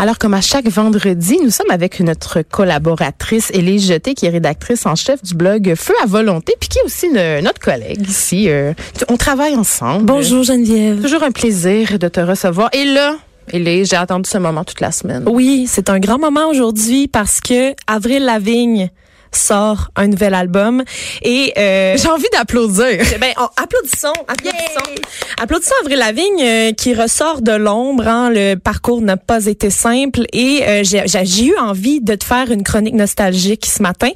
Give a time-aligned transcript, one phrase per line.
[0.00, 4.86] Alors, comme à chaque vendredi, nous sommes avec notre collaboratrice Élise Jeté, qui est rédactrice
[4.86, 8.48] en chef du blog Feu à volonté, puis qui est aussi une- notre collègue ici.
[8.48, 8.72] Euh,
[9.10, 10.06] on travaille ensemble.
[10.06, 11.02] Bonjour Geneviève.
[11.02, 12.70] Toujours un plaisir de te recevoir.
[12.72, 13.16] Et là,
[13.52, 15.24] Élise, j'ai attendu ce moment toute la semaine.
[15.26, 18.88] Oui, c'est un grand moment aujourd'hui parce que Avril Lavigne
[19.32, 20.82] sort un nouvel album
[21.22, 22.98] et euh, J'ai envie d'applaudir.
[23.20, 24.94] ben on- applaudissons, applaudissons,
[25.40, 28.06] applaudissons Avril Lavigne euh, qui ressort de l'ombre.
[28.08, 28.30] hein.
[28.30, 32.24] le parcours n'a pas été simple et euh, j'ai j'ai- j'ai eu envie de te
[32.24, 34.10] faire une chronique nostalgique ce matin.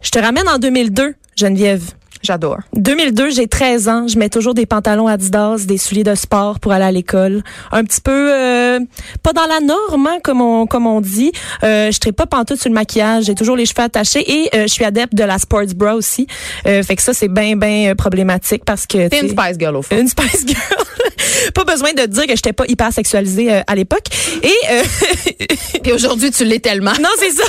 [0.00, 1.82] Je te ramène en 2002, Geneviève.
[2.22, 2.58] J'adore.
[2.74, 4.08] 2002, j'ai 13 ans.
[4.08, 7.42] Je mets toujours des pantalons Adidas, des souliers de sport pour aller à l'école.
[7.72, 8.80] Un petit peu euh,
[9.22, 11.32] pas dans la norme, hein, comme on comme on dit.
[11.62, 13.24] Euh, je traite pas pantoute sur le maquillage.
[13.24, 16.26] J'ai toujours les cheveux attachés et euh, je suis adepte de la sports bra aussi.
[16.66, 19.82] Euh, fait que ça c'est bien bien problématique parce que T'es une Spice Girl au
[19.82, 19.96] fond.
[19.98, 21.52] une Spice Girl.
[21.54, 24.06] pas besoin de dire que j'étais pas hyper sexualisée euh, à l'époque.
[24.42, 24.82] Et euh,
[25.84, 26.92] Et aujourd'hui, tu l'es tellement.
[27.00, 27.44] non, c'est ça.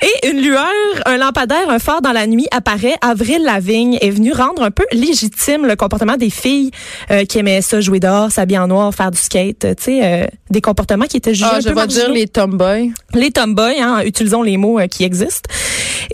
[0.00, 0.64] Et une lueur,
[1.04, 2.94] un lampadaire, un phare dans la nuit apparaît.
[3.02, 6.70] Avril Lavigne est venue rendre un peu légitime le comportement des filles
[7.10, 9.64] euh, qui aimaient ça, jouer dehors, s'habiller en noir, faire du skate.
[9.64, 12.10] euh, Tu sais, euh, des comportements qui étaient jugés Ah, un je peu vais dire
[12.10, 12.90] les tomboys.
[13.14, 15.48] les tomboys, hein, utilisons les mots euh, qui existent.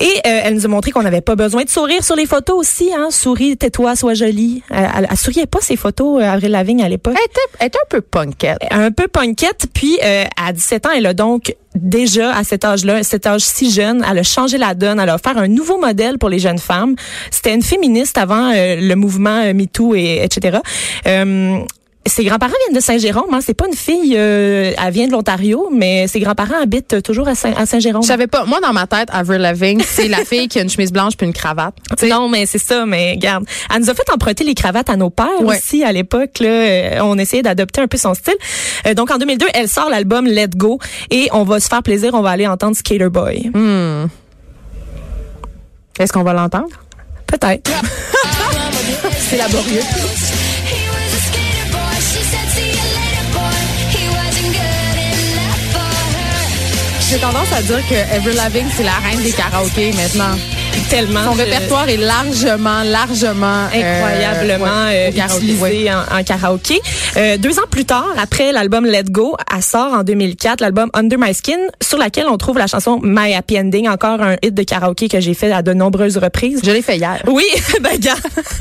[0.01, 2.57] Et euh, elle nous a montré qu'on n'avait pas besoin de sourire sur les photos
[2.57, 2.91] aussi.
[2.95, 3.09] Hein.
[3.11, 4.63] Souris, tais-toi, sois jolie.
[4.71, 7.67] Euh, elle, elle souriait pas ces photos, euh, Avril Lavigne, à l'époque Elle était, elle
[7.69, 8.59] était un peu punkette.
[8.71, 9.67] un peu punkette.
[9.73, 13.71] Puis euh, à 17 ans, elle a donc déjà à cet âge-là, cet âge si
[13.71, 15.01] jeune, elle a changé la donne.
[15.01, 16.95] Elle a offert un nouveau modèle pour les jeunes femmes.
[17.31, 20.59] C'était une féministe avant euh, le mouvement euh, MeToo et etc.
[21.07, 21.59] Euh,
[22.07, 23.33] ses grands-parents viennent de Saint-Jérôme.
[23.33, 23.39] Hein.
[23.45, 27.35] C'est pas une fille, euh, elle vient de l'Ontario, mais ses grands-parents habitent toujours à
[27.35, 28.03] Saint- à Saint-Jérôme.
[28.03, 28.45] Je savais pas.
[28.45, 31.27] Moi, dans ma tête, Avril Lavigne, c'est la fille qui a une chemise blanche puis
[31.27, 31.75] une cravate.
[32.09, 33.45] Non, mais c'est ça, mais regarde.
[33.73, 35.57] Elle nous a fait emprunter les cravates à nos pères Ouais.
[35.59, 36.41] aussi à l'époque.
[36.41, 38.35] Là, Euh, on essayait d'adopter un peu son style.
[38.87, 40.79] Euh, donc en 2002, elle sort l'album Let Go
[41.11, 42.11] et on va se faire plaisir.
[42.15, 43.51] On va aller entendre Skater Boy.
[43.55, 44.07] Hmm.
[45.99, 46.69] Est-ce qu'on va l'entendre?
[47.27, 47.71] Peut-être.
[49.19, 49.81] C'est laborieux.
[57.13, 60.35] J'ai tendance à dire que Avril Lavigne, c'est la reine des karaokés maintenant.
[60.89, 61.25] Tellement.
[61.25, 65.91] Son répertoire est largement, largement euh, incroyablement euh, au karaoké, utilisé ouais.
[65.93, 66.81] en, en karaoké.
[67.17, 71.19] Euh, deux ans plus tard, après l'album Let Go, elle sort en 2004 l'album Under
[71.19, 74.63] My Skin, sur laquelle on trouve la chanson My Happy Ending, encore un hit de
[74.63, 76.61] karaoké que j'ai fait à de nombreuses reprises.
[76.65, 77.23] Je l'ai fait hier.
[77.27, 77.45] Oui,
[77.83, 78.15] ben gars,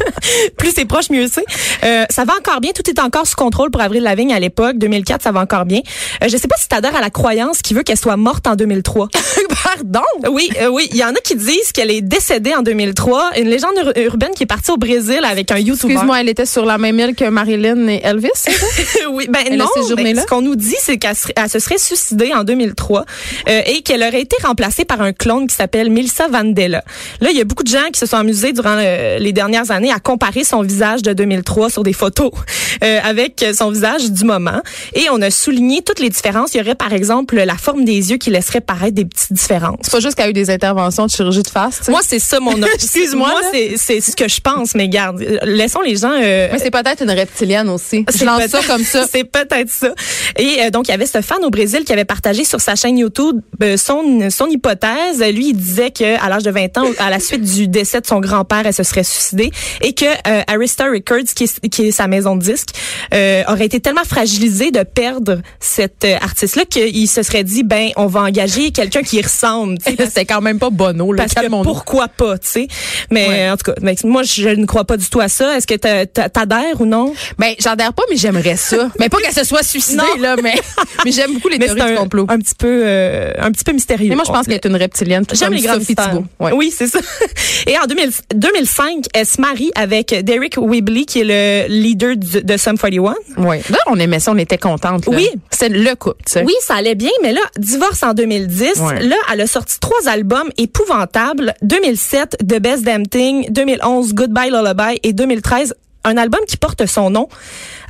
[0.58, 1.46] plus c'est proche, mieux c'est.
[1.86, 4.78] Euh, ça va encore bien, tout est encore sous contrôle pour Avril Lavigne à l'époque.
[4.78, 5.80] 2004, ça va encore bien.
[6.24, 8.48] Euh, je sais pas si tu adhères à la croyance qui veut qu'elle soit morte
[8.48, 9.08] en 2003.
[9.64, 10.02] Pardon?
[10.30, 13.32] Oui, euh, oui, il y en a qui disent qu'elle est décédée en 2003.
[13.40, 15.94] Une légende ur- urbaine qui est partie au Brésil avec un YouTuber.
[15.94, 18.30] Excuse-moi, elle était sur la même île que Marilyn et Elvis?
[19.12, 19.66] oui, ben Elle non.
[19.96, 23.06] ben, ce qu'on nous dit, c'est qu'elle se serait suicidée en 2003
[23.48, 26.84] euh, et qu'elle aurait été remplacée par un clone qui s'appelle Melissa Vandella.
[27.20, 29.72] Là, il y a beaucoup de gens qui se sont amusés durant euh, les dernières
[29.72, 32.32] années à comparer son visage de 2003 sur des photos
[32.84, 34.62] euh, avec son visage du moment.
[34.94, 36.54] Et on a souligné toutes les différences.
[36.54, 39.80] Il y aurait, par exemple, la forme des yeux qui laisserait paraître des petites différences.
[39.84, 41.80] C'est pas juste qu'elle a eu des interventions de chirurgie de face.
[41.80, 41.92] tu sais.
[41.92, 43.34] Moi, c'est ça mon Excuse-moi,
[43.76, 47.12] c'est ce que je pense, mais garde, laissons les gens euh, Mais c'est peut-être une
[47.12, 48.06] reptilienne aussi.
[48.10, 49.06] C'est lance ça comme ça.
[49.12, 49.90] C'est peut-être ça.
[50.38, 52.76] Et euh, donc, il y avait ce fan au Brésil qui avait partagé sur sa
[52.76, 55.22] chaîne YouTube euh, son, son hypothèse.
[55.22, 58.08] Lui, il disait que à l'âge de 20 ans, à la suite du décès de
[58.08, 61.92] son grand-père, elle se serait suicidée et que euh, Arista Records, qui est, qui est
[61.92, 62.70] sa maison de disques,
[63.14, 67.90] euh, aurait été tellement fragilisé de perdre cette euh, artiste-là qu'il se serait dit, ben,
[67.98, 69.78] on va engager quelqu'un qui ressemble.
[69.86, 71.24] C'était quand même pas bono, là.
[71.24, 72.68] parce que pourquoi pas, tu sais.
[73.10, 73.50] Mais Ouais.
[73.52, 75.56] en tout cas, ben, moi, je ne crois pas du tout à ça.
[75.58, 77.14] Est-ce que t'a- t'a- t'adhères ou non?
[77.38, 78.90] Ben, j'adhère pas, mais j'aimerais ça.
[79.00, 80.22] mais pas qu'elle se soit suicidée, Non.
[80.22, 80.54] là, mais,
[81.06, 82.26] mais j'aime beaucoup les Mais théories c'est du un, complot.
[82.30, 84.10] un petit peu, euh, un petit peu mystérieux.
[84.10, 85.26] mais moi, je pense qu'elle est une reptilienne.
[85.34, 85.96] J'aime les Sophie.
[85.96, 86.26] Thibault.
[86.40, 86.52] Ouais.
[86.54, 87.00] Oui, c'est ça.
[87.68, 91.24] Et en 2000 2005, elle se marie avec Derek Webley, qui est
[91.68, 93.16] le leader du- de Sum 41.
[93.38, 93.62] Ouais.
[93.70, 95.06] Là, on aimait ça, on était contente.
[95.08, 95.28] Oui.
[95.50, 96.44] C'est le couple, tu sais.
[96.44, 98.80] Oui, ça allait bien, mais là, divorce en 2010.
[98.80, 99.02] Ouais.
[99.04, 101.54] Là, elle a sorti trois albums épouvantables.
[101.62, 103.48] 2007, The Best Damn Thing.
[103.52, 105.00] 2011, Goodbye Lullaby.
[105.04, 105.74] Et 2013,
[106.04, 107.30] un album qui porte son nom,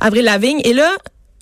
[0.00, 0.60] Avril Lavigne.
[0.64, 0.90] Et là,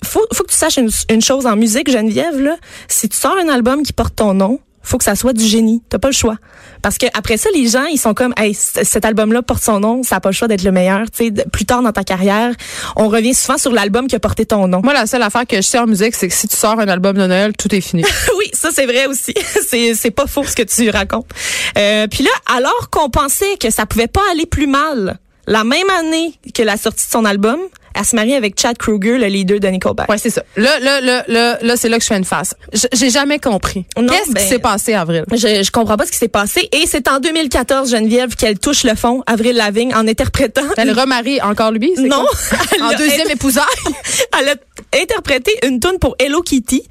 [0.03, 2.57] faut, faut que tu saches une, une chose en musique, Geneviève, là.
[2.87, 5.81] Si tu sors un album qui porte ton nom, faut que ça soit du génie.
[5.89, 6.37] T'as pas le choix.
[6.81, 10.01] Parce que après ça, les gens, ils sont comme, hey, cet album-là porte son nom,
[10.01, 11.09] ça a pas le choix d'être le meilleur.
[11.11, 12.53] Tu sais, plus tard dans ta carrière,
[12.95, 14.81] on revient souvent sur l'album qui a porté ton nom.
[14.83, 16.87] Moi, la seule affaire que je sais en musique, c'est que si tu sors un
[16.87, 18.03] album de Noël, tout est fini.
[18.39, 19.33] oui, ça c'est vrai aussi.
[19.67, 21.29] c'est c'est pas faux ce que tu racontes.
[21.77, 25.19] Euh, puis là, alors qu'on pensait que ça pouvait pas aller plus mal,
[25.51, 27.59] la même année que la sortie de son album,
[27.93, 30.09] elle se marie avec Chad Kruger, le leader de Nickelback.
[30.09, 30.43] Ouais, c'est ça.
[30.55, 32.55] Là, là, là, là, là, c'est là que je fais une face.
[32.93, 33.85] J'ai jamais compris.
[33.95, 35.25] Qu'est-ce ben- qui s'est passé, Avril?
[35.29, 36.69] Je, je comprends pas ce qui s'est passé.
[36.71, 40.61] Et c'est en 2014, Geneviève, qu'elle touche le fond, Avril Lavigne, en interprétant.
[40.77, 41.93] Elle remarie encore lui?
[41.97, 42.25] Non.
[42.25, 42.59] quoi?
[42.81, 43.65] En deuxième épousaille?
[44.39, 44.55] Elle a
[44.99, 46.83] interprété une tune pour Hello Kitty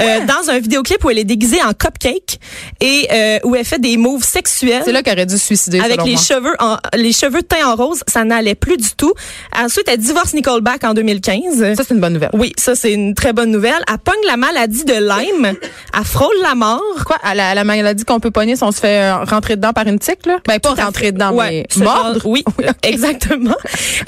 [0.00, 2.38] euh, dans un vidéoclip où elle est déguisée en cupcake
[2.80, 4.82] et euh, où elle fait des moves sexuels.
[4.84, 6.22] C'est là qu'elle aurait dû se suicider, avec selon les moi.
[6.22, 9.12] cheveux en, les cheveux teints en rose, ça n'allait plus du tout.
[9.56, 11.74] Ensuite, elle divorce Nickelback en 2015.
[11.76, 12.30] Ça, c'est une bonne nouvelle.
[12.34, 13.82] oui, ça c'est une très bonne nouvelle.
[13.88, 15.54] Elle pogne la maladie de Lyme,
[15.94, 16.80] elle frôle la mort.
[17.06, 17.16] Quoi?
[17.22, 19.86] À la, la maladie qu'on peut pogner si on se fait euh, rentrer dedans par
[19.86, 20.38] une tique, là?
[20.46, 22.20] Ben, pas rentrer dedans, Ouais, mais mordre.
[22.20, 22.44] genre- oui,
[22.82, 23.54] exactement.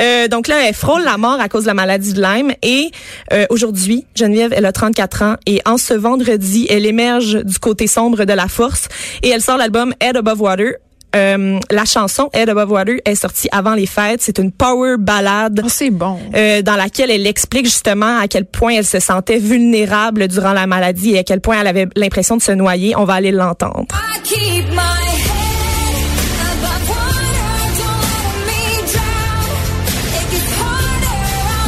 [0.00, 2.52] Euh, donc là, elle frôle la mort à cause de la maladie de Lyme.
[2.62, 2.90] Et
[3.32, 5.34] euh, aujourd'hui, Geneviève, elle a 34 ans.
[5.46, 8.88] Et en ce vendredi, elle émerge du côté sombre de la force.
[9.22, 10.72] Et elle sort l'album Head Above Water.
[11.16, 14.20] Euh, la chanson Head Above Water est sortie avant les fêtes.
[14.20, 15.60] C'est une power ballade.
[15.64, 16.18] Oh, c'est bon.
[16.34, 20.66] euh, dans laquelle elle explique justement à quel point elle se sentait vulnérable durant la
[20.66, 22.94] maladie et à quel point elle avait l'impression de se noyer.
[22.96, 23.86] On va aller l'entendre.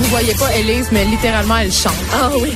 [0.07, 1.95] Vous voyez pas Elise, mais littéralement, elle chante.
[2.13, 2.53] Ah oui.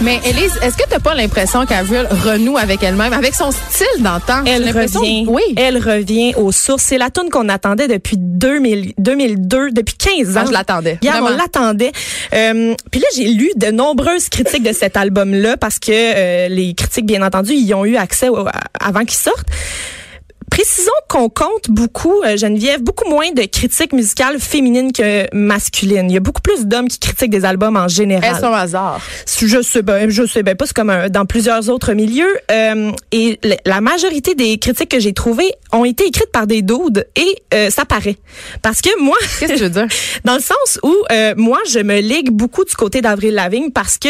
[0.00, 4.44] Mais Elise, est-ce que t'as pas l'impression qu'Avril renoue avec elle-même, avec son style d'antan?
[4.44, 5.40] Elle revient, Oui.
[5.56, 6.82] elle revient aux sources.
[6.82, 10.40] C'est la tune qu'on attendait depuis 2000, 2002, depuis 15 ans.
[10.42, 11.92] Ah, je l'attendais, Hier, on l'attendait.
[12.34, 16.74] Euh, Puis là, j'ai lu de nombreuses critiques de cet album-là parce que euh, les
[16.74, 18.46] critiques, bien entendu, y ont eu accès au-
[18.78, 19.46] avant qu'il sorte.
[20.54, 26.08] Précisons qu'on compte beaucoup, euh, Geneviève, beaucoup moins de critiques musicales féminines que masculines.
[26.08, 28.36] Il y a beaucoup plus d'hommes qui critiquent des albums en général.
[28.36, 29.00] Est-ce un hasard?
[29.40, 32.38] Je sais ben, je sais ben pas, c'est comme un- dans plusieurs autres milieux.
[32.52, 37.04] Euh, et la majorité des critiques que j'ai trouvées ont été écrites par des dudes
[37.16, 38.16] et euh, ça paraît.
[38.62, 39.88] Parce que moi, Qu'est-ce que tu veux dire?
[40.24, 43.98] dans le sens où euh, moi je me ligue beaucoup du côté d'Avril Lavigne parce
[43.98, 44.08] que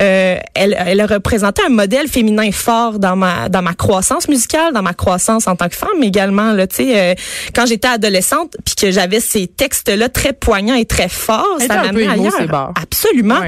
[0.00, 4.74] euh, elle, elle a représenté un modèle féminin fort dans ma dans ma croissance musicale,
[4.74, 7.14] dans ma croissance en tant que femme également là, tu sais euh,
[7.54, 11.82] quand j'étais adolescente puis que j'avais ces textes là très poignants et très forts, ça
[11.92, 12.48] peu émo, ailleurs.
[12.48, 12.72] bords.
[12.80, 13.40] Absolument.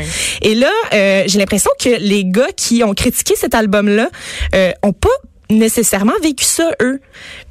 [0.43, 4.09] Et là, euh, j'ai l'impression que les gars qui ont critiqué cet album-là
[4.55, 5.09] euh, ont pas
[5.50, 7.00] nécessairement vécu ça eux.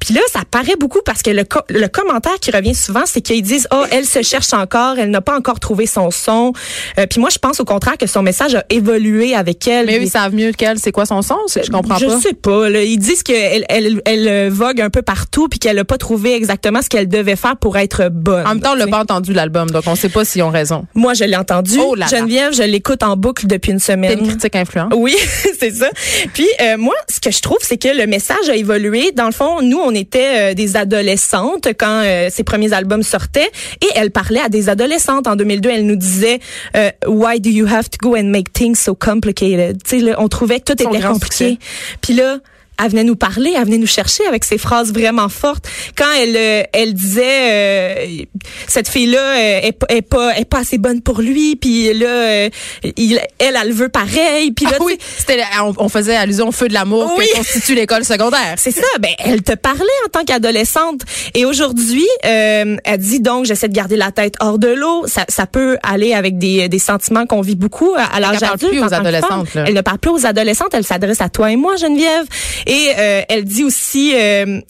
[0.00, 3.20] Puis là, ça paraît beaucoup parce que le, co- le commentaire qui revient souvent, c'est
[3.20, 6.52] qu'ils disent "Oh, elle se cherche encore, elle n'a pas encore trouvé son son."
[6.98, 9.86] Euh, puis moi, je pense au contraire que son message a évolué avec elle.
[9.86, 11.36] Mais eux, ils savent mieux qu'elle, c'est quoi son son?
[11.46, 12.20] C'est- Je comprends je pas?
[12.20, 12.68] sais pas.
[12.68, 12.82] là.
[12.82, 16.34] Ils disent qu'elle elle, elle, euh, vogue un peu partout puis qu'elle a pas trouvé
[16.34, 18.46] exactement ce qu'elle devait faire pour être bonne.
[18.46, 20.86] En même temps, on l'a pas entendu l'album, donc on sait pas s'ils ont raison.
[20.94, 21.78] Moi, je l'ai entendu.
[21.80, 22.18] Oh là là.
[22.18, 24.18] Geneviève, je l'écoute en boucle depuis une semaine.
[24.20, 24.92] une critique influente.
[24.96, 25.14] Oui,
[25.60, 25.88] c'est ça.
[26.34, 29.12] Puis euh, moi, ce que je trouve, c'est que le message a évolué.
[29.12, 33.50] Dans le fond, nous, on était euh, des adolescentes quand euh, ses premiers albums sortaient,
[33.80, 35.26] et elle parlait à des adolescentes.
[35.26, 36.40] En 2002, elle nous disait
[36.76, 39.82] euh, Why do you have to go and make things so complicated?
[39.82, 41.58] Tu sais, là, on trouvait que tout Son était compliqué.
[42.00, 42.38] Puis là.
[42.82, 45.66] Elle venait nous parler, elle venait nous chercher avec ses phrases vraiment fortes.
[45.96, 47.22] Quand elle euh, elle disait
[47.52, 48.24] euh,
[48.68, 52.06] cette fille là est, pas- est pas est pas assez bonne pour lui, puis là
[52.06, 52.48] euh,
[52.96, 56.48] il, elle elle le veut pareil, puis là Ah oui, c'était, on, on faisait allusion
[56.48, 57.26] au feu de l'amour Oui.
[57.28, 58.54] qui constitue l'école secondaire.
[58.56, 61.02] C'est ça, ben elle te parlait en tant qu'adolescente
[61.34, 65.24] et aujourd'hui euh, elle dit donc j'essaie de garder la tête hors de l'eau, ça,
[65.28, 68.70] ça peut aller avec des, des sentiments qu'on vit beaucoup à, à l'âge parle adulte.
[68.72, 69.48] plus en aux tant que adolescentes.
[69.54, 72.24] Elle ne parle plus aux adolescentes, elle s'adresse à toi et moi Geneviève
[72.70, 74.60] et euh, elle dit aussi euh,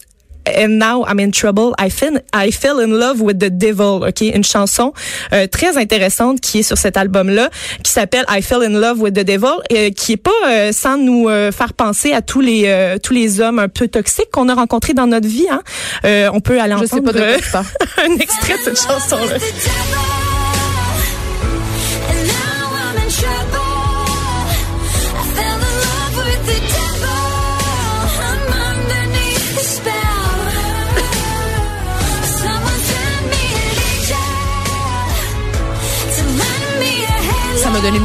[0.49, 1.75] And now I'm in trouble.
[1.79, 4.07] I fell, I fell in love with the devil.
[4.09, 4.93] Ok, une chanson
[5.33, 7.51] euh, très intéressante qui est sur cet album-là,
[7.85, 10.97] qui s'appelle I fell in love with the devil, euh, qui est pas euh, sans
[10.97, 14.49] nous euh, faire penser à tous les euh, tous les hommes un peu toxiques qu'on
[14.49, 15.47] a rencontrés dans notre vie.
[15.51, 15.63] Hein.
[16.05, 19.37] Euh, on peut aller Je sais entendre pas de euh, un extrait de cette chanson-là.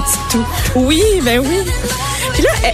[0.06, 0.46] Petite toux.
[0.76, 1.58] Oui, ben oui.
[2.34, 2.74] Puis là, elle,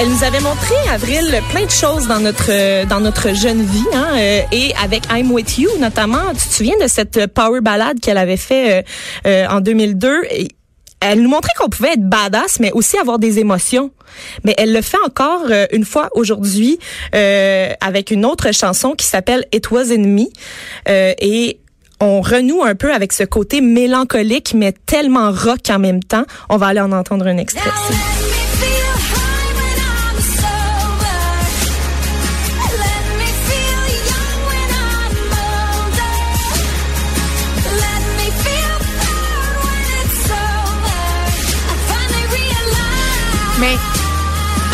[0.00, 4.06] Elle nous avait montré, Avril, plein de choses dans notre dans notre jeune vie, hein,
[4.16, 6.32] euh, et avec I'm With You notamment.
[6.40, 8.82] Tu te souviens de cette power ballade qu'elle avait fait euh,
[9.26, 10.48] euh, en 2002 et
[11.00, 13.90] elle nous montrait qu'on pouvait être badass, mais aussi avoir des émotions.
[14.44, 16.78] Mais elle le fait encore euh, une fois aujourd'hui
[17.14, 20.24] euh, avec une autre chanson qui s'appelle It Was in Me.
[20.88, 21.60] Euh, et
[22.00, 26.24] on renoue un peu avec ce côté mélancolique, mais tellement rock en même temps.
[26.48, 27.70] On va aller en entendre un extrait.
[43.60, 43.97] Mais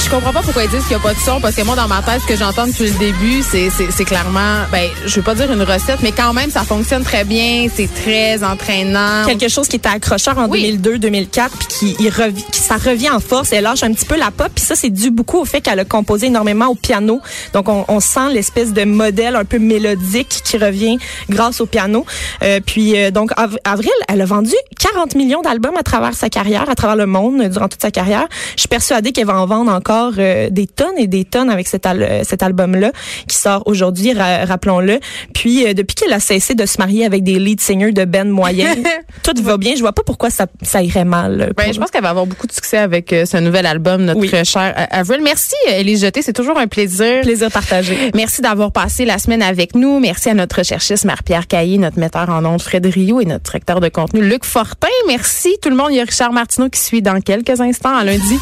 [0.05, 1.75] je comprends pas pourquoi ils disent qu'il n'y a pas de son, parce que moi,
[1.77, 5.23] dans ma tête, ce que j'entends depuis le début, c'est, c'est, clairement, ben, je veux
[5.23, 9.25] pas dire une recette, mais quand même, ça fonctionne très bien, c'est très entraînant.
[9.27, 10.79] quelque chose qui était accrocheur en Oui.
[10.79, 14.17] 2002-2004 puis qui, il revi- qui- ça revient en force elle lâche un petit peu
[14.17, 17.21] la pop puis ça c'est dû beaucoup au fait qu'elle a composé énormément au piano
[17.53, 22.05] donc on, on sent l'espèce de modèle un peu mélodique qui revient grâce au piano
[22.43, 26.29] Euh, puis euh, donc Av- Avril elle a vendu 40 millions d'albums à travers sa
[26.29, 29.47] carrière à travers le monde durant toute sa carrière je suis persuadée qu'elle va en
[29.47, 32.93] vendre encore euh, des tonnes et des tonnes avec cet, al- euh, cet album là
[33.29, 35.01] qui sort aujourd'hui ra- rappelons-le
[35.35, 38.25] puis euh, depuis qu'elle a cessé de se marier avec des lead singers de band
[38.27, 38.85] moyenne
[39.23, 39.75] tout va bien.
[39.75, 41.53] Je vois pas pourquoi ça, ça irait mal.
[41.57, 44.21] Ben, je pense qu'elle va avoir beaucoup de succès avec euh, ce nouvel album, notre
[44.21, 44.31] Oui.
[44.45, 45.21] cher Avril.
[45.23, 46.23] Merci, Elise Jeté.
[46.23, 47.23] C'est toujours un plaisir.
[47.23, 48.11] plaisir partagé.
[48.15, 50.01] Merci d'avoir passé la semaine avec nous.
[50.01, 53.81] Merci à notre recherchiste Marie-Pierre Caillé, notre metteur en ondes Fred Rio et notre directeur
[53.81, 54.89] de contenu Luc Fortin.
[55.09, 55.89] Merci tout le monde.
[55.91, 58.39] Il y a Richard Martineau qui suit dans quelques instants à lundi.